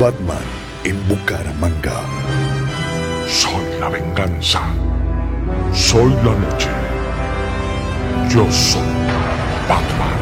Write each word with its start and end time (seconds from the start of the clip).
Batman 0.00 0.38
en 0.84 0.96
Bucaramanga. 1.08 2.00
Soy 3.28 3.62
la 3.78 3.90
venganza. 3.90 4.62
Soy 5.74 6.10
la 6.24 6.34
noche. 6.38 6.70
Yo 8.30 8.50
soy 8.50 8.80
Batman. 9.68 10.18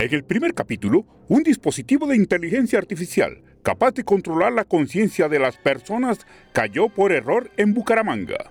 En 0.00 0.12
el 0.12 0.24
primer 0.24 0.54
capítulo, 0.54 1.06
un 1.28 1.44
dispositivo 1.44 2.08
de 2.08 2.16
inteligencia 2.16 2.80
artificial 2.80 3.40
capaz 3.62 3.92
de 3.92 4.02
controlar 4.02 4.52
la 4.52 4.64
conciencia 4.64 5.28
de 5.28 5.38
las 5.38 5.56
personas 5.56 6.26
cayó 6.52 6.88
por 6.88 7.12
error 7.12 7.52
en 7.56 7.74
Bucaramanga. 7.74 8.50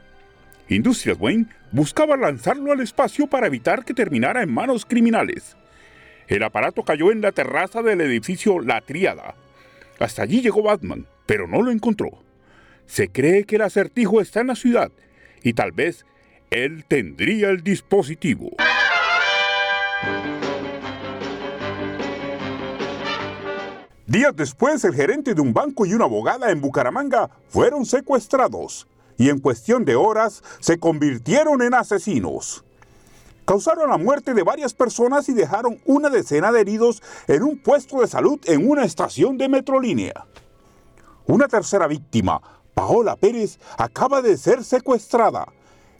Industrias 0.70 1.18
Wayne 1.20 1.48
buscaba 1.74 2.16
lanzarlo 2.16 2.72
al 2.72 2.80
espacio 2.80 3.28
para 3.28 3.48
evitar 3.48 3.84
que 3.84 3.94
terminara 3.94 4.42
en 4.42 4.54
manos 4.54 4.86
criminales. 4.86 5.58
El 6.28 6.44
aparato 6.44 6.84
cayó 6.84 7.12
en 7.12 7.22
la 7.22 7.32
terraza 7.32 7.82
del 7.82 8.02
edificio 8.02 8.60
La 8.60 8.82
Tríada. 8.82 9.36
Hasta 10.00 10.24
allí 10.24 10.42
llegó 10.42 10.64
Batman, 10.64 11.06
pero 11.26 11.48
no 11.48 11.62
lo 11.62 11.72
encontró. 11.72 12.12
Se 12.88 13.10
cree 13.10 13.46
que 13.46 13.58
el 13.58 13.62
acertijo 13.62 14.22
está 14.22 14.42
en 14.42 14.48
la 14.48 14.56
ciudad 14.56 14.92
y 15.44 15.54
tal 15.54 15.72
vez 15.72 16.06
él 16.50 16.86
tendría 16.88 17.50
el 17.50 17.62
dispositivo. 17.62 18.52
Días 24.08 24.36
después, 24.36 24.84
el 24.84 24.94
gerente 24.94 25.34
de 25.34 25.42
un 25.42 25.54
banco 25.54 25.86
y 25.86 25.94
una 25.94 26.06
abogada 26.06 26.52
en 26.52 26.62
Bucaramanga 26.62 27.30
fueron 27.50 27.86
secuestrados 27.86 28.88
y 29.18 29.30
en 29.30 29.40
cuestión 29.40 29.86
de 29.86 29.96
horas 29.96 30.44
se 30.60 30.78
convirtieron 30.78 31.62
en 31.62 31.74
asesinos. 31.74 32.65
Causaron 33.46 33.90
la 33.90 33.98
muerte 33.98 34.34
de 34.34 34.44
varias 34.44 34.74
personas 34.74 35.30
y 35.30 35.34
dejaron 35.34 35.80
una 35.86 36.10
decena 36.10 36.52
de 36.52 36.62
heridos 36.62 37.02
en 37.28 37.44
un 37.44 37.58
puesto 37.58 38.02
de 38.02 38.08
salud 38.08 38.40
en 38.46 38.70
una 38.70 38.84
estación 38.84 39.38
de 39.38 39.50
Metrolínea. 39.50 40.26
Una 41.28 41.48
tercera 41.48 41.88
víctima, 41.88 42.42
Paola 42.74 43.16
Pérez, 43.16 43.60
acaba 43.78 44.22
de 44.22 44.38
ser 44.38 44.64
secuestrada. 44.64 45.48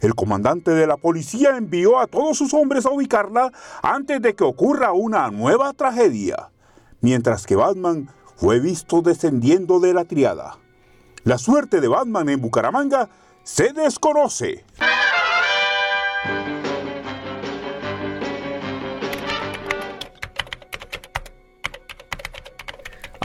El 0.00 0.14
comandante 0.14 0.72
de 0.72 0.86
la 0.86 0.96
policía 0.96 1.56
envió 1.56 1.98
a 1.98 2.06
todos 2.06 2.36
sus 2.36 2.52
hombres 2.52 2.84
a 2.84 2.90
ubicarla 2.90 3.52
antes 3.82 4.20
de 4.20 4.34
que 4.34 4.44
ocurra 4.44 4.92
una 4.92 5.30
nueva 5.30 5.72
tragedia 5.72 6.50
mientras 7.00 7.46
que 7.46 7.56
Batman 7.56 8.08
fue 8.36 8.60
visto 8.60 9.02
descendiendo 9.02 9.80
de 9.80 9.94
la 9.94 10.04
triada. 10.04 10.58
La 11.24 11.38
suerte 11.38 11.80
de 11.80 11.88
Batman 11.88 12.28
en 12.28 12.40
Bucaramanga 12.40 13.08
se 13.42 13.72
desconoce. 13.72 14.64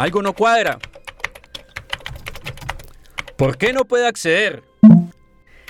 Algo 0.01 0.23
no 0.23 0.33
cuadra. 0.33 0.79
¿Por 3.37 3.55
qué 3.55 3.71
no 3.71 3.85
puedo 3.85 4.07
acceder? 4.07 4.63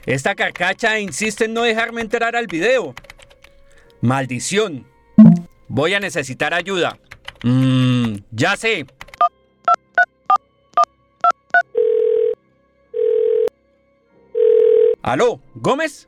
Esta 0.06 0.36
carcacha 0.36 0.98
insiste 1.00 1.44
en 1.44 1.54
no 1.54 1.64
dejarme 1.64 2.00
entrar 2.00 2.38
al 2.38 2.48
video. 2.48 2.96
Maldición. 4.00 4.88
Voy 5.68 5.96
a 5.96 6.00
necesitar 6.00 6.54
ayuda. 6.54 6.98
Mmm, 7.44 8.20
ya 8.32 8.56
sé. 8.56 8.86
¿Aló, 15.02 15.42
Gómez? 15.56 16.08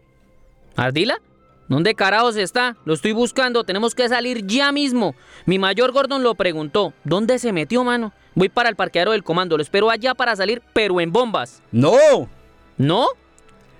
¿Ardila? 0.77 1.19
¿Dónde 1.67 1.95
carajos 1.95 2.36
está? 2.36 2.75
Lo 2.86 2.94
estoy 2.94 3.14
buscando, 3.14 3.64
tenemos 3.64 3.95
que 3.95 4.09
salir 4.09 4.45
ya 4.45 4.72
mismo. 4.72 5.16
Mi 5.45 5.59
mayor 5.59 5.92
Gordon 5.92 6.23
lo 6.23 6.36
preguntó. 6.36 6.94
¿Dónde 7.03 7.39
se 7.39 7.53
metió, 7.53 7.83
mano? 7.83 8.14
Voy 8.36 8.50
para 8.50 8.69
el 8.69 8.75
parqueadero 8.75 9.11
del 9.11 9.23
comando, 9.23 9.58
lo 9.58 9.64
espero 9.64 9.89
allá 9.89 10.14
para 10.14 10.36
salir, 10.36 10.61
pero 10.73 11.00
en 11.00 11.11
bombas. 11.11 11.61
¡No! 11.72 12.30
¿No? 12.78 13.08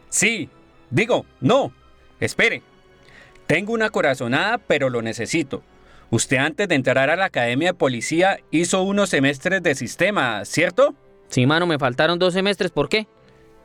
Sí, 0.10 0.50
digo, 0.90 1.26
no. 1.42 1.74
Espere. 2.20 2.62
Tengo 3.48 3.74
una 3.74 3.90
corazonada, 3.90 4.58
pero 4.60 4.90
lo 4.90 5.02
necesito. 5.02 5.64
Usted 6.10 6.38
antes 6.38 6.68
de 6.68 6.76
entrar 6.76 7.10
a 7.10 7.16
la 7.16 7.26
academia 7.26 7.70
de 7.70 7.74
policía 7.74 8.40
hizo 8.52 8.84
unos 8.84 9.10
semestres 9.10 9.64
de 9.64 9.76
sistema, 9.76 10.46
¿cierto? 10.46 10.94
Sí, 11.30 11.48
mano, 11.48 11.66
me 11.66 11.80
faltaron 11.80 12.20
dos 12.20 12.34
semestres, 12.34 12.72
¿por 12.72 12.88
qué? 12.88 13.08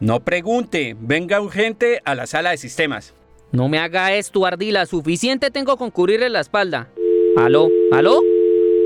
No 0.01 0.21
pregunte, 0.21 0.97
venga 0.99 1.41
urgente 1.41 2.01
a 2.05 2.15
la 2.15 2.27
sala 2.27 2.51
de 2.51 2.57
sistemas. 2.57 3.15
No 3.51 3.69
me 3.69 3.79
haga 3.79 4.13
esto, 4.13 4.45
Ardila, 4.45 4.85
suficiente 4.87 5.51
tengo 5.51 5.77
con 5.77 5.91
cubrirle 5.91 6.29
la 6.29 6.41
espalda. 6.41 6.89
¿Aló? 7.37 7.69
¿Aló? 7.93 8.21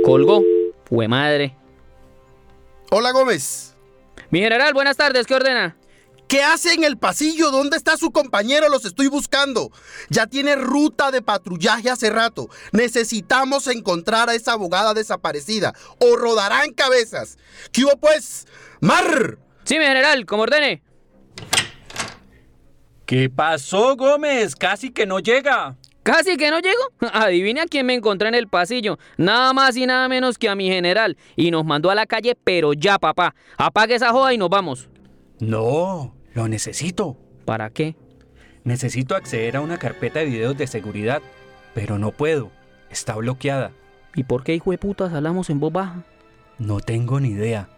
Colgó. 0.04 0.42
Fue 0.84 1.08
madre. 1.08 1.56
Hola, 2.90 3.10
Gómez. 3.12 3.74
Mi 4.30 4.40
general, 4.40 4.72
buenas 4.72 4.96
tardes, 4.96 5.26
¿qué 5.26 5.34
ordena? 5.34 5.76
¿Qué 6.28 6.42
hace 6.42 6.72
en 6.72 6.84
el 6.84 6.96
pasillo? 6.96 7.50
¿Dónde 7.50 7.76
está 7.76 7.96
su 7.96 8.10
compañero? 8.10 8.68
Los 8.68 8.84
estoy 8.84 9.08
buscando. 9.08 9.70
Ya 10.08 10.26
tiene 10.26 10.56
ruta 10.56 11.10
de 11.10 11.20
patrullaje 11.20 11.90
hace 11.90 12.08
rato. 12.08 12.48
Necesitamos 12.72 13.66
encontrar 13.66 14.30
a 14.30 14.34
esa 14.34 14.52
abogada 14.52 14.94
desaparecida 14.94 15.74
o 15.98 16.16
rodarán 16.16 16.72
cabezas. 16.72 17.36
¿Qué 17.72 17.84
hubo 17.84 17.98
pues? 17.98 18.46
¡Mar! 18.80 19.38
Sí, 19.64 19.78
mi 19.78 19.84
general, 19.84 20.24
como 20.24 20.44
ordene. 20.44 20.82
¿Qué 23.06 23.28
pasó, 23.28 23.96
Gómez? 23.96 24.54
Casi 24.56 24.90
que 24.90 25.06
no 25.06 25.18
llega. 25.18 25.76
¿Casi 26.02 26.36
que 26.36 26.50
no 26.50 26.60
llego? 26.60 26.80
Adivine 27.12 27.60
a 27.60 27.66
quién 27.66 27.86
me 27.86 27.94
encontré 27.94 28.28
en 28.28 28.34
el 28.34 28.48
pasillo. 28.48 28.98
Nada 29.16 29.52
más 29.52 29.76
y 29.76 29.86
nada 29.86 30.08
menos 30.08 30.38
que 30.38 30.48
a 30.48 30.54
mi 30.54 30.68
general. 30.68 31.16
Y 31.36 31.50
nos 31.50 31.64
mandó 31.64 31.90
a 31.90 31.94
la 31.94 32.06
calle, 32.06 32.36
pero 32.42 32.72
ya, 32.72 32.98
papá. 32.98 33.34
Apague 33.56 33.94
esa 33.94 34.10
joda 34.10 34.32
y 34.34 34.38
nos 34.38 34.48
vamos. 34.48 34.88
No, 35.38 36.14
lo 36.34 36.48
necesito. 36.48 37.16
¿Para 37.44 37.70
qué? 37.70 37.96
Necesito 38.64 39.16
acceder 39.16 39.56
a 39.56 39.60
una 39.60 39.78
carpeta 39.78 40.20
de 40.20 40.26
videos 40.26 40.56
de 40.56 40.66
seguridad, 40.66 41.20
pero 41.74 41.98
no 41.98 42.12
puedo. 42.12 42.50
Está 42.90 43.16
bloqueada. 43.16 43.72
¿Y 44.14 44.24
por 44.24 44.44
qué, 44.44 44.54
hijo 44.54 44.70
de 44.70 44.78
putas, 44.78 45.12
hablamos 45.12 45.50
en 45.50 45.58
voz 45.58 45.72
baja? 45.72 46.04
No 46.58 46.80
tengo 46.80 47.18
ni 47.18 47.30
idea. 47.30 47.68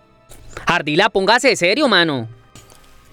Ardila, 0.66 1.08
póngase 1.08 1.56
serio, 1.56 1.88
mano. 1.88 2.28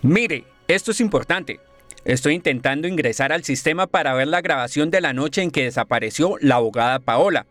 Mire, 0.02 0.46
esto 0.68 0.92
es 0.92 1.00
importante. 1.00 1.60
Estoy 2.04 2.34
intentando 2.34 2.88
ingresar 2.88 3.32
al 3.32 3.44
sistema 3.44 3.86
para 3.86 4.14
ver 4.14 4.28
la 4.28 4.42
grabación 4.42 4.90
de 4.90 5.02
la 5.02 5.14
noche 5.14 5.44
en 5.44 5.52
que 5.52 5.64
desapareció 5.64 6.36
la 6.42 6.56
abogada 6.56 7.00
Paola, 7.00 7.46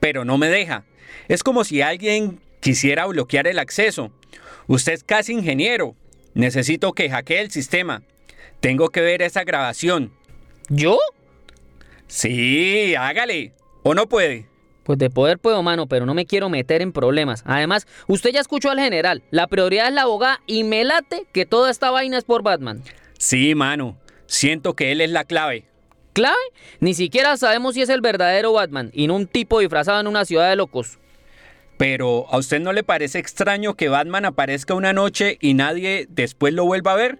pero 0.00 0.24
no 0.24 0.38
me 0.38 0.48
deja. 0.48 0.84
Es 1.28 1.42
como 1.42 1.64
si 1.64 1.82
alguien 1.82 2.40
quisiera 2.60 3.06
bloquear 3.06 3.46
el 3.46 3.58
acceso. 3.58 4.10
Usted 4.68 4.94
es 4.94 5.04
casi 5.04 5.32
ingeniero. 5.32 5.96
Necesito 6.32 6.92
que 6.92 7.10
hackee 7.10 7.40
el 7.40 7.50
sistema. 7.50 8.02
Tengo 8.60 8.88
que 8.88 9.00
ver 9.00 9.20
esa 9.20 9.44
grabación. 9.44 10.12
¿Yo? 10.68 10.98
Sí, 12.06 12.94
hágale. 12.94 13.52
¿O 13.82 13.94
no 13.94 14.08
puede? 14.08 14.46
Pues 14.84 14.98
de 14.98 15.10
poder 15.10 15.38
puedo, 15.38 15.62
mano, 15.62 15.86
pero 15.86 16.06
no 16.06 16.14
me 16.14 16.26
quiero 16.26 16.48
meter 16.48 16.82
en 16.82 16.92
problemas. 16.92 17.42
Además, 17.46 17.86
usted 18.06 18.30
ya 18.30 18.40
escuchó 18.40 18.70
al 18.70 18.80
general. 18.80 19.22
La 19.30 19.46
prioridad 19.46 19.88
es 19.88 19.94
la 19.94 20.02
abogada 20.02 20.40
y 20.46 20.64
me 20.64 20.84
late 20.84 21.26
que 21.32 21.46
toda 21.46 21.70
esta 21.70 21.90
vaina 21.90 22.16
es 22.16 22.24
por 22.24 22.42
Batman. 22.42 22.82
Sí, 23.20 23.54
mano. 23.54 23.98
Siento 24.24 24.74
que 24.74 24.92
él 24.92 25.02
es 25.02 25.10
la 25.10 25.24
clave. 25.24 25.66
¿Clave? 26.14 26.38
Ni 26.80 26.94
siquiera 26.94 27.36
sabemos 27.36 27.74
si 27.74 27.82
es 27.82 27.90
el 27.90 28.00
verdadero 28.00 28.54
Batman 28.54 28.90
y 28.94 29.08
no 29.08 29.16
un 29.16 29.26
tipo 29.26 29.60
disfrazado 29.60 30.00
en 30.00 30.06
una 30.06 30.24
ciudad 30.24 30.48
de 30.48 30.56
locos. 30.56 30.98
Pero, 31.76 32.24
¿a 32.30 32.38
usted 32.38 32.60
no 32.60 32.72
le 32.72 32.82
parece 32.82 33.18
extraño 33.18 33.74
que 33.74 33.90
Batman 33.90 34.24
aparezca 34.24 34.72
una 34.72 34.94
noche 34.94 35.36
y 35.38 35.52
nadie 35.52 36.06
después 36.08 36.54
lo 36.54 36.64
vuelva 36.64 36.92
a 36.92 36.96
ver? 36.96 37.18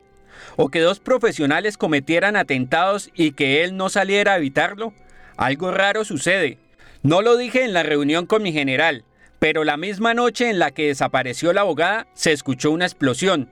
¿O 0.57 0.71
que 0.71 0.81
dos 0.81 1.01
profesionales 1.01 1.77
cometieran 1.77 2.35
atentados 2.35 3.11
y 3.15 3.33
que 3.33 3.63
él 3.63 3.77
no 3.77 3.91
saliera 3.91 4.33
a 4.33 4.37
evitarlo? 4.39 4.95
Algo 5.37 5.71
raro 5.71 6.07
sucede. 6.07 6.57
No 7.03 7.21
lo 7.21 7.37
dije 7.37 7.63
en 7.63 7.75
la 7.75 7.83
reunión 7.83 8.25
con 8.25 8.43
mi 8.43 8.53
general, 8.55 9.05
pero 9.39 9.65
la 9.65 9.77
misma 9.77 10.15
noche 10.15 10.49
en 10.49 10.59
la 10.59 10.71
que 10.71 10.87
desapareció 10.87 11.53
la 11.53 11.61
abogada 11.61 12.07
se 12.15 12.33
escuchó 12.33 12.71
una 12.71 12.87
explosión. 12.87 13.51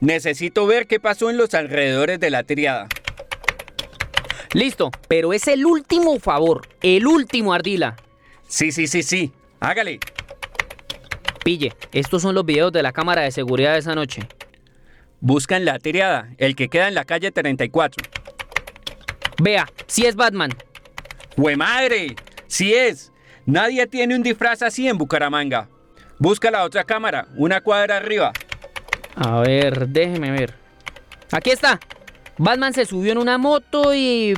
Necesito 0.00 0.66
ver 0.66 0.86
qué 0.86 1.00
pasó 1.00 1.28
en 1.30 1.36
los 1.36 1.54
alrededores 1.54 2.20
de 2.20 2.30
la 2.30 2.44
triada. 2.44 2.88
Listo, 4.52 4.90
pero 5.08 5.32
es 5.32 5.46
el 5.48 5.66
último 5.66 6.18
favor, 6.20 6.68
el 6.82 7.06
último 7.06 7.52
Ardila. 7.52 7.96
Sí, 8.46 8.72
sí, 8.72 8.86
sí, 8.86 9.02
sí. 9.02 9.32
Hágale. 9.60 9.98
Pille, 11.44 11.72
estos 11.92 12.22
son 12.22 12.34
los 12.34 12.46
videos 12.46 12.72
de 12.72 12.82
la 12.82 12.92
cámara 12.92 13.22
de 13.22 13.30
seguridad 13.30 13.72
de 13.72 13.80
esa 13.80 13.94
noche. 13.94 14.22
Busca 15.20 15.56
en 15.56 15.64
la 15.64 15.78
triada, 15.78 16.30
el 16.38 16.54
que 16.54 16.68
queda 16.68 16.88
en 16.88 16.94
la 16.94 17.04
calle 17.04 17.32
34. 17.32 18.04
Vea, 19.42 19.68
si 19.86 20.06
es 20.06 20.14
Batman. 20.14 20.50
¡Hue 21.36 21.56
madre! 21.56 22.14
¡Sí 22.46 22.72
es! 22.72 23.12
Nadie 23.46 23.86
tiene 23.86 24.14
un 24.14 24.22
disfraz 24.22 24.62
así 24.62 24.88
en 24.88 24.98
Bucaramanga. 24.98 25.68
Busca 26.18 26.50
la 26.50 26.64
otra 26.64 26.84
cámara, 26.84 27.28
una 27.36 27.60
cuadra 27.60 27.96
arriba. 27.96 28.32
A 29.20 29.40
ver, 29.40 29.88
déjeme 29.88 30.30
ver. 30.30 30.54
Aquí 31.32 31.50
está. 31.50 31.80
Batman 32.36 32.72
se 32.72 32.86
subió 32.86 33.10
en 33.10 33.18
una 33.18 33.36
moto 33.36 33.92
y 33.92 34.34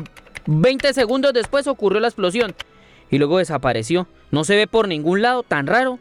20 0.46 0.94
segundos 0.94 1.34
después 1.34 1.66
ocurrió 1.66 2.00
la 2.00 2.08
explosión. 2.08 2.54
Y 3.10 3.18
luego 3.18 3.36
desapareció. 3.36 4.08
No 4.30 4.42
se 4.44 4.56
ve 4.56 4.66
por 4.66 4.88
ningún 4.88 5.20
lado, 5.20 5.42
tan 5.42 5.66
raro. 5.66 5.98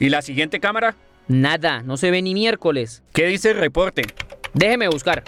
¿Y 0.00 0.08
la 0.08 0.22
siguiente 0.22 0.58
cámara? 0.58 0.96
Nada, 1.28 1.82
no 1.82 1.96
se 1.96 2.10
ve 2.10 2.20
ni 2.20 2.34
miércoles. 2.34 3.04
¿Qué 3.12 3.26
dice 3.26 3.52
el 3.52 3.58
reporte? 3.58 4.02
Déjeme 4.52 4.88
buscar. 4.88 5.22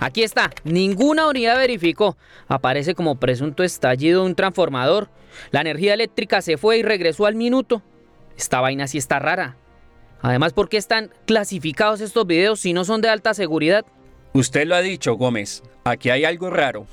Aquí 0.00 0.22
está, 0.22 0.50
ninguna 0.64 1.28
unidad 1.28 1.58
verificó. 1.58 2.16
Aparece 2.48 2.94
como 2.94 3.20
presunto 3.20 3.64
estallido 3.64 4.22
de 4.22 4.28
un 4.28 4.34
transformador. 4.34 5.10
La 5.50 5.60
energía 5.60 5.92
eléctrica 5.92 6.40
se 6.40 6.56
fue 6.56 6.78
y 6.78 6.82
regresó 6.82 7.26
al 7.26 7.34
minuto. 7.34 7.82
Esta 8.38 8.62
vaina 8.62 8.86
sí 8.86 8.96
está 8.96 9.18
rara. 9.18 9.56
Además, 10.22 10.52
¿por 10.52 10.68
qué 10.68 10.76
están 10.76 11.12
clasificados 11.26 12.00
estos 12.00 12.26
videos 12.26 12.60
si 12.60 12.72
no 12.72 12.84
son 12.84 13.00
de 13.00 13.08
alta 13.08 13.34
seguridad? 13.34 13.84
Usted 14.32 14.66
lo 14.66 14.76
ha 14.76 14.80
dicho, 14.80 15.14
Gómez. 15.14 15.62
Aquí 15.84 16.10
hay 16.10 16.24
algo 16.24 16.50
raro. 16.50 16.86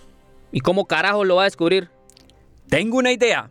¿Y 0.51 0.61
cómo 0.61 0.85
carajo 0.85 1.25
lo 1.25 1.35
va 1.35 1.41
a 1.43 1.45
descubrir? 1.45 1.89
Tengo 2.69 2.97
una 2.97 3.11
idea. 3.11 3.49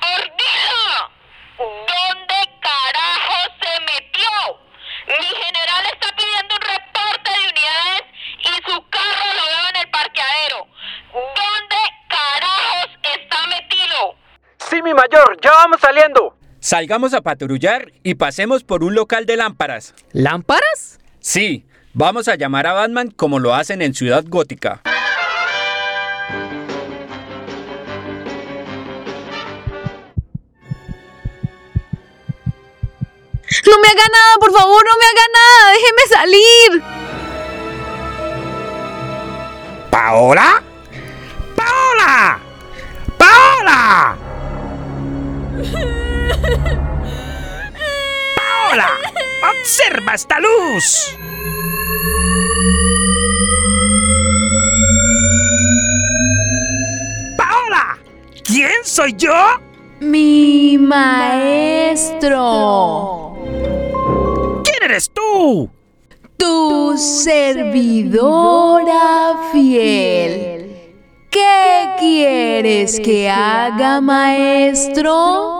¡Ardila! 0.00 1.10
¿Dónde 1.58 2.34
carajo 2.60 3.38
se 3.60 3.80
metió? 3.80 4.30
Mi 5.06 5.24
general 5.24 5.84
está 5.92 6.08
pidiendo 6.16 6.54
un 6.56 6.62
reporte 6.62 7.30
de 7.30 7.48
unidades 7.48 8.02
y 8.40 8.70
su 8.70 8.88
carro 8.90 9.26
lo 9.34 9.44
veo 9.46 9.68
en 9.70 9.76
el 9.82 9.90
parqueadero. 9.90 10.66
¿Dónde 11.12 11.76
carajos 12.08 12.90
está 13.02 13.46
metido? 13.46 14.16
Sí, 14.58 14.82
mi 14.82 14.92
mayor, 14.92 15.38
ya 15.40 15.52
vamos 15.52 15.80
saliendo. 15.80 16.35
Salgamos 16.66 17.14
a 17.14 17.20
patrullar 17.20 17.92
y 18.02 18.16
pasemos 18.16 18.64
por 18.64 18.82
un 18.82 18.96
local 18.96 19.24
de 19.24 19.36
lámparas. 19.36 19.94
¿Lámparas? 20.10 20.98
Sí, 21.20 21.64
vamos 21.92 22.26
a 22.26 22.34
llamar 22.34 22.66
a 22.66 22.72
Batman 22.72 23.12
como 23.12 23.38
lo 23.38 23.54
hacen 23.54 23.82
en 23.82 23.94
Ciudad 23.94 24.24
Gótica. 24.26 24.82
No 33.64 33.78
me 33.78 33.86
haga 33.86 34.08
nada, 34.10 34.36
por 34.40 34.50
favor, 34.50 34.84
no 34.84 34.92
me 34.98 35.06
haga 35.06 35.22
nada, 35.38 35.70
déjeme 35.70 36.02
salir. 36.10 36.82
¿Paola? 39.88 40.42
¡Paola! 40.42 40.65
¡Observa 49.86 50.14
esta 50.14 50.40
luz! 50.40 51.16
¡Paola! 57.38 57.96
¿Quién 58.44 58.72
soy 58.82 59.14
yo? 59.16 59.32
Mi 60.00 60.76
maestro. 60.76 62.18
¿Quién 64.64 64.82
eres 64.82 65.08
tú? 65.12 65.70
Tu 66.36 66.98
servidora 66.98 68.18
fiel. 69.52 70.96
¿Qué 71.30 71.90
quieres 72.00 72.98
que 72.98 73.30
haga, 73.30 74.00
maestro? 74.00 75.55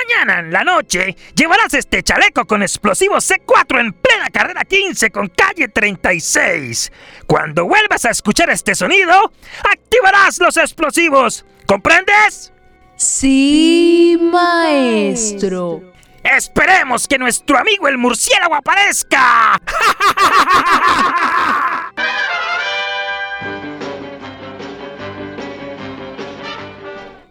Mañana 0.00 0.40
en 0.40 0.52
la 0.52 0.64
noche 0.64 1.16
llevarás 1.34 1.74
este 1.74 2.02
chaleco 2.02 2.46
con 2.46 2.62
explosivos 2.62 3.30
C4 3.30 3.80
en 3.80 3.92
plena 3.92 4.30
carrera 4.30 4.64
15 4.64 5.10
con 5.10 5.28
calle 5.28 5.68
36. 5.68 6.90
Cuando 7.26 7.66
vuelvas 7.66 8.06
a 8.06 8.10
escuchar 8.10 8.48
este 8.50 8.74
sonido, 8.74 9.32
activarás 9.70 10.38
los 10.38 10.56
explosivos. 10.56 11.44
¿Comprendes? 11.66 12.52
Sí, 12.96 14.18
maestro. 14.20 15.82
Esperemos 16.22 17.06
que 17.06 17.18
nuestro 17.18 17.58
amigo 17.58 17.88
el 17.88 17.98
murciélago 17.98 18.54
aparezca. 18.54 19.60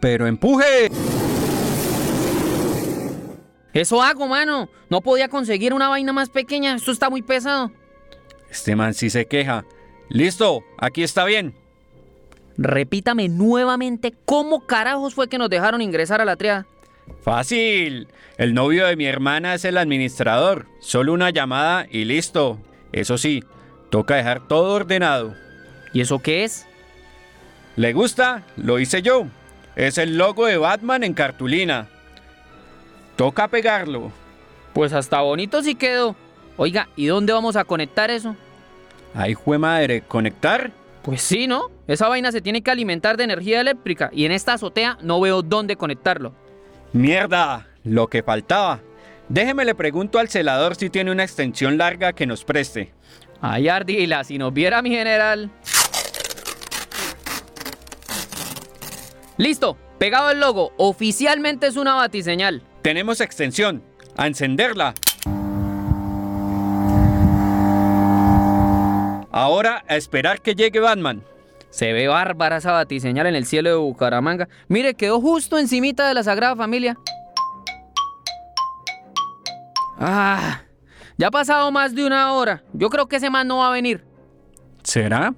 Pero 0.00 0.26
empuje. 0.26 0.90
Eso 3.80 4.02
hago, 4.02 4.28
mano. 4.28 4.68
No 4.90 5.00
podía 5.00 5.28
conseguir 5.28 5.72
una 5.72 5.88
vaina 5.88 6.12
más 6.12 6.28
pequeña. 6.28 6.74
Esto 6.74 6.92
está 6.92 7.08
muy 7.08 7.22
pesado. 7.22 7.72
Este 8.50 8.76
man 8.76 8.92
sí 8.92 9.08
se 9.08 9.24
queja. 9.24 9.64
Listo, 10.10 10.62
aquí 10.76 11.02
está 11.02 11.24
bien. 11.24 11.54
Repítame 12.58 13.30
nuevamente 13.30 14.12
cómo 14.26 14.66
carajos 14.66 15.14
fue 15.14 15.30
que 15.30 15.38
nos 15.38 15.48
dejaron 15.48 15.80
ingresar 15.80 16.20
a 16.20 16.26
la 16.26 16.36
triada. 16.36 16.66
Fácil. 17.22 18.08
El 18.36 18.52
novio 18.52 18.86
de 18.86 18.96
mi 18.96 19.06
hermana 19.06 19.54
es 19.54 19.64
el 19.64 19.78
administrador. 19.78 20.66
Solo 20.80 21.14
una 21.14 21.30
llamada 21.30 21.86
y 21.90 22.04
listo. 22.04 22.60
Eso 22.92 23.16
sí, 23.16 23.44
toca 23.88 24.16
dejar 24.16 24.46
todo 24.46 24.74
ordenado. 24.74 25.34
¿Y 25.94 26.02
eso 26.02 26.18
qué 26.18 26.44
es? 26.44 26.66
¿Le 27.76 27.94
gusta? 27.94 28.42
Lo 28.58 28.78
hice 28.78 29.00
yo. 29.00 29.24
Es 29.74 29.96
el 29.96 30.18
logo 30.18 30.44
de 30.44 30.58
Batman 30.58 31.02
en 31.02 31.14
cartulina. 31.14 31.88
Toca 33.20 33.48
pegarlo. 33.48 34.10
Pues 34.72 34.94
hasta 34.94 35.20
bonito 35.20 35.62
sí 35.62 35.74
quedó. 35.74 36.16
Oiga, 36.56 36.88
¿y 36.96 37.04
dónde 37.04 37.34
vamos 37.34 37.54
a 37.54 37.64
conectar 37.64 38.10
eso? 38.10 38.34
Ay, 39.12 39.34
jue 39.34 39.58
madre, 39.58 40.00
¿conectar? 40.00 40.70
Pues 41.02 41.20
sí, 41.20 41.46
¿no? 41.46 41.64
Esa 41.86 42.08
vaina 42.08 42.32
se 42.32 42.40
tiene 42.40 42.62
que 42.62 42.70
alimentar 42.70 43.18
de 43.18 43.24
energía 43.24 43.60
eléctrica 43.60 44.08
y 44.10 44.24
en 44.24 44.32
esta 44.32 44.54
azotea 44.54 44.96
no 45.02 45.20
veo 45.20 45.42
dónde 45.42 45.76
conectarlo. 45.76 46.32
Mierda, 46.94 47.66
lo 47.84 48.06
que 48.06 48.22
faltaba. 48.22 48.80
Déjeme 49.28 49.66
le 49.66 49.74
pregunto 49.74 50.18
al 50.18 50.30
celador 50.30 50.74
si 50.74 50.88
tiene 50.88 51.12
una 51.12 51.24
extensión 51.24 51.76
larga 51.76 52.14
que 52.14 52.24
nos 52.24 52.42
preste. 52.42 52.94
Ay, 53.42 53.68
Ardila, 53.68 54.24
si 54.24 54.38
nos 54.38 54.54
viera 54.54 54.80
mi 54.80 54.88
general. 54.88 55.50
Listo, 59.36 59.76
pegado 59.98 60.30
el 60.30 60.40
logo. 60.40 60.72
Oficialmente 60.78 61.66
es 61.66 61.76
una 61.76 61.96
batiseñal. 61.96 62.62
Tenemos 62.82 63.20
extensión. 63.20 63.82
A 64.16 64.26
encenderla. 64.26 64.94
Ahora 69.30 69.84
a 69.86 69.96
esperar 69.96 70.40
que 70.40 70.54
llegue 70.54 70.80
Batman. 70.80 71.22
Se 71.70 71.92
ve 71.92 72.08
bárbara 72.08 72.56
esa 72.56 72.72
batiseñal 72.72 73.26
en 73.26 73.36
el 73.36 73.46
cielo 73.46 73.70
de 73.70 73.76
Bucaramanga. 73.76 74.48
Mire, 74.68 74.94
quedó 74.94 75.20
justo 75.20 75.56
encimita 75.56 76.08
de 76.08 76.14
la 76.14 76.24
Sagrada 76.24 76.56
Familia. 76.56 76.98
Ah, 79.98 80.62
ya 81.16 81.28
ha 81.28 81.30
pasado 81.30 81.70
más 81.70 81.94
de 81.94 82.04
una 82.04 82.32
hora. 82.32 82.64
Yo 82.72 82.90
creo 82.90 83.06
que 83.06 83.16
ese 83.16 83.30
man 83.30 83.46
no 83.46 83.58
va 83.58 83.68
a 83.68 83.72
venir. 83.72 84.04
¿Será? 84.82 85.32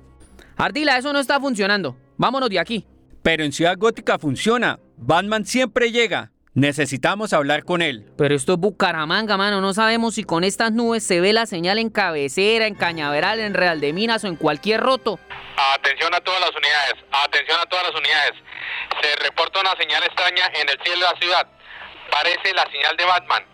Ardila, 0.57 0.97
eso 0.97 1.13
no 1.13 1.19
está 1.19 1.39
funcionando. 1.39 1.97
Vámonos 2.17 2.49
de 2.49 2.61
aquí. 2.61 2.87
Pero 3.23 3.45
en 3.45 3.53
Ciudad 3.53 3.77
Gótica 3.77 4.19
funciona. 4.19 4.81
Batman 4.97 5.45
siempre 5.45 5.93
llega. 5.93 6.32
Necesitamos 6.55 7.33
hablar 7.33 7.65
con 7.65 7.81
él. 7.81 8.13
Pero 8.19 8.35
esto 8.35 8.53
es 8.53 8.59
Bucaramanga, 8.59 9.39
mano. 9.39 9.63
No 9.63 9.73
sabemos 9.73 10.17
si 10.17 10.25
con 10.25 10.45
estas 10.45 10.71
nubes 10.71 11.03
se 11.03 11.19
ve 11.23 11.33
la 11.33 11.47
señal 11.47 11.79
en 11.79 11.89
cabecera, 11.89 12.67
en 12.67 12.75
cañaveral, 12.75 13.41
en 13.41 13.55
Real 13.55 13.81
de 13.81 13.95
Minas 13.95 14.23
o 14.25 14.27
en 14.27 14.37
cualquier 14.37 14.81
roto. 14.81 15.19
Atención 15.75 16.15
a 16.15 16.21
todas 16.21 16.41
las 16.41 16.51
unidades, 16.51 16.95
atención 17.25 17.59
a 17.59 17.65
todas 17.67 17.87
las 17.87 17.95
unidades. 17.99 18.33
Se 19.01 19.17
reporta 19.25 19.61
una 19.61 19.75
señal 19.77 20.03
extraña 20.03 20.47
en 20.61 20.69
el 20.69 20.79
cielo 20.83 21.07
de 21.07 21.13
la 21.13 21.19
ciudad. 21.19 21.47
Parece 22.11 22.53
la 22.55 22.71
señal 22.71 22.97
de 22.99 23.05
Batman. 23.07 23.45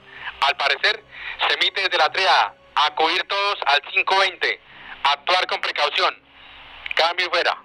Al 0.41 0.57
parecer, 0.57 1.05
se 1.47 1.55
emite 1.55 1.83
desde 1.83 1.99
la 1.99 2.11
triada. 2.11 2.55
Acudir 2.75 3.23
todos 3.29 3.59
al 3.67 3.81
520. 3.81 4.61
Actuar 5.05 5.47
con 5.47 5.61
precaución. 5.61 6.15
Cambio 6.97 7.27
y 7.27 7.31
fuera. 7.31 7.63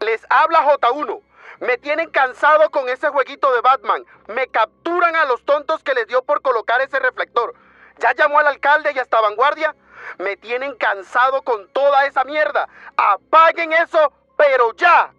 Les 0.00 0.20
habla 0.28 0.62
J1. 0.64 1.22
Me 1.60 1.78
tienen 1.78 2.10
cansado 2.10 2.70
con 2.70 2.88
ese 2.88 3.08
jueguito 3.08 3.52
de 3.52 3.60
Batman. 3.60 4.04
Me 4.28 4.48
capturan 4.48 5.14
a 5.16 5.24
los 5.24 5.44
tontos 5.44 5.82
que 5.82 5.94
les 5.94 6.06
dio 6.06 6.22
por 6.22 6.42
colocar 6.42 6.80
ese 6.80 6.98
reflector. 6.98 7.54
Ya 8.00 8.14
llamó 8.14 8.38
al 8.38 8.48
alcalde 8.48 8.92
y 8.94 8.98
hasta 8.98 9.20
vanguardia. 9.20 9.74
Me 10.18 10.36
tienen 10.36 10.74
cansado 10.76 11.42
con 11.42 11.68
toda 11.68 12.06
esa 12.06 12.24
mierda. 12.24 12.68
Apaguen 12.96 13.72
eso, 13.72 14.12
pero 14.36 14.74
ya. 14.76 15.12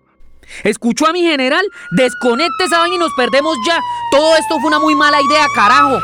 ¿Escuchó 0.63 1.07
a 1.07 1.11
mi 1.11 1.23
general? 1.23 1.65
Desconecte 1.91 2.65
esa 2.65 2.79
vaina 2.79 2.95
y 2.95 2.99
nos 2.99 3.13
perdemos 3.13 3.55
ya. 3.65 3.79
Todo 4.11 4.35
esto 4.35 4.59
fue 4.59 4.67
una 4.67 4.79
muy 4.79 4.95
mala 4.95 5.21
idea, 5.21 5.45
carajo. 5.55 5.99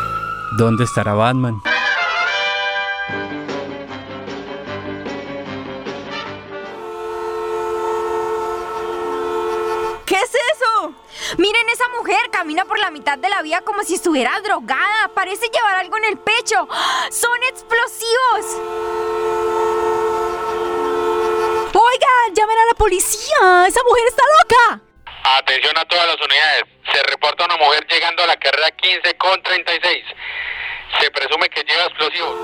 ¿Dónde 0.58 0.86
estará 0.86 1.14
Batman? 1.14 1.62
Miren 11.38 11.70
esa 11.70 11.88
mujer, 11.98 12.30
camina 12.30 12.66
por 12.66 12.78
la 12.80 12.92
mitad 12.92 13.18
de 13.18 13.30
la 13.30 13.42
vía 13.42 13.62
como 13.62 13.84
si 13.84 13.96
estuviera 13.96 14.40
drogada. 14.42 15.10
Parece 15.14 15.48
llevar 15.48 15.76
algo 15.76 15.98
en 15.98 16.06
el 16.06 16.18
pecho. 16.18 16.68
¡Ah! 16.70 17.08
¡Son 17.10 17.42
explosivos! 17.44 18.58
Oiga, 21.74 22.08
llamen 22.34 22.58
a 22.58 22.66
la 22.66 22.74
policía. 22.78 23.66
Esa 23.68 23.82
mujer 23.84 24.08
está 24.08 24.24
loca. 24.42 24.82
Atención 25.38 25.78
a 25.78 25.86
todas 25.86 26.08
las 26.08 26.18
unidades. 26.18 26.64
Se 26.94 27.04
reporta 27.04 27.46
una 27.46 27.58
mujer 27.58 27.88
llegando 27.88 28.24
a 28.24 28.28
la 28.28 28.36
carrera 28.38 28.70
15 28.72 29.16
con 29.16 29.42
36. 29.42 30.04
Se 31.00 31.12
presume 31.12 31.50
que 31.50 31.64
lleva 31.64 31.86
explosivos. 31.86 32.36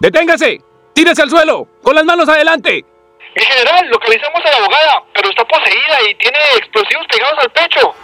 ¡Deténgase! 0.00 0.75
¡Tírese 0.96 1.20
al 1.20 1.28
suelo! 1.28 1.68
¡Con 1.82 1.94
las 1.94 2.06
manos 2.06 2.26
adelante! 2.26 2.82
Mi 3.34 3.42
general, 3.44 3.86
localizamos 3.90 4.40
a 4.42 4.50
la 4.50 4.56
abogada, 4.56 5.04
pero 5.12 5.28
está 5.28 5.44
poseída 5.44 6.10
y 6.10 6.14
tiene 6.14 6.38
explosivos 6.56 7.06
pegados 7.12 7.38
al 7.42 7.50
pecho. 7.52 7.94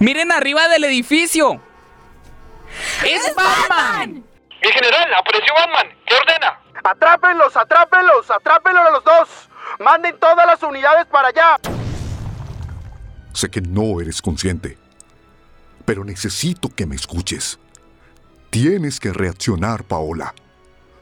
¡Miren 0.00 0.32
arriba 0.32 0.66
del 0.66 0.82
edificio! 0.82 1.62
¡Es 3.04 3.32
Batman! 3.36 4.24
Mi 4.60 4.72
general, 4.72 5.14
apareció 5.14 5.54
Batman. 5.54 5.86
¿Qué 6.04 6.14
ordena? 6.16 6.60
¡Atrápenlos, 6.82 7.56
atrápenlos, 7.56 8.28
atrápenlos 8.28 8.84
a 8.84 8.90
los 8.90 9.04
dos! 9.04 9.28
¡Manden 9.78 10.18
todas 10.18 10.44
las 10.44 10.60
unidades 10.64 11.06
para 11.06 11.28
allá! 11.28 11.58
Sé 13.34 13.48
que 13.48 13.60
no 13.60 14.00
eres 14.00 14.20
consciente, 14.20 14.76
pero 15.84 16.02
necesito 16.02 16.74
que 16.74 16.86
me 16.86 16.96
escuches. 16.96 17.60
Tienes 18.50 18.98
que 18.98 19.12
reaccionar, 19.12 19.84
Paola. 19.84 20.34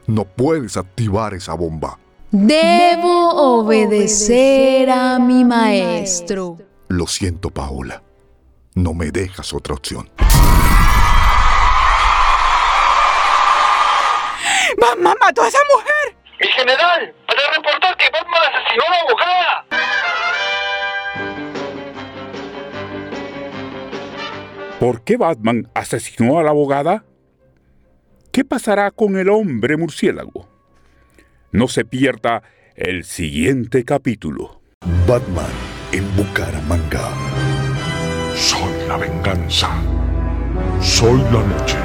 No 0.07 0.25
puedes 0.25 0.77
activar 0.77 1.33
esa 1.33 1.55
bomba. 1.55 1.99
Debo 2.31 3.61
obedecer 3.61 4.91
a 4.91 5.19
mi 5.19 5.47
maestro. 5.47 6.59
Lo 6.89 7.07
siento, 7.07 7.49
Paola. 7.49 8.03
No 8.75 8.93
me 8.93 9.11
dejas 9.11 9.55
otra 9.55 9.73
opción. 9.75 10.11
¡Batman 14.79 15.17
mató 15.19 15.43
a 15.43 15.49
esa 15.49 15.59
mujer! 15.75 16.17
Mi 16.39 16.47
general, 16.49 17.15
para 17.27 17.41
reportar 17.57 17.97
que 17.97 18.11
Batman 18.11 18.43
asesinó 18.55 18.85
a 18.85 18.91
la 18.91 19.01
abogada. 19.01 19.65
¿Por 24.79 25.03
qué 25.03 25.17
Batman 25.17 25.71
asesinó 25.75 26.39
a 26.39 26.43
la 26.43 26.51
abogada? 26.51 27.05
¿Qué 28.39 28.45
pasará 28.45 28.93
con 28.93 29.17
el 29.17 29.31
hombre 29.31 29.77
murciélago? 29.77 30.49
No 31.51 31.67
se 31.67 31.85
pierda 31.85 32.45
el 32.77 33.03
siguiente 33.03 33.85
capítulo. 33.85 34.61
Batman 35.09 35.51
en 35.91 36.05
Bucaramanga. 36.15 37.11
Soy 38.37 38.87
la 38.87 38.97
venganza. 38.97 39.71
Soy 40.81 41.21
la 41.33 41.43
noche. 41.43 41.79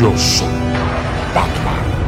Yo 0.00 0.16
soy 0.16 0.48
Batman. 1.34 2.05